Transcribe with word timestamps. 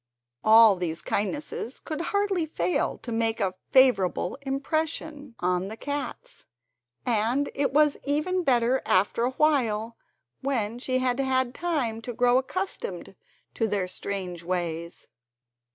All 0.43 0.75
these 0.77 0.99
kindnesses 0.99 1.79
could 1.79 2.01
hardly 2.01 2.47
fail 2.47 2.97
to 3.03 3.11
make 3.11 3.39
a 3.39 3.53
favourable 3.69 4.35
impression 4.41 5.35
on 5.41 5.67
the 5.67 5.77
cats, 5.77 6.47
and 7.05 7.51
it 7.53 7.71
was 7.71 7.97
even 8.03 8.41
better 8.43 8.81
after 8.83 9.25
a 9.25 9.31
while, 9.33 9.97
when 10.41 10.79
she 10.79 10.97
had 10.97 11.19
had 11.19 11.53
time 11.53 12.01
to 12.01 12.13
grow 12.13 12.39
accustomed 12.39 13.15
to 13.53 13.67
their 13.67 13.87
strange 13.87 14.41
ways. 14.41 15.07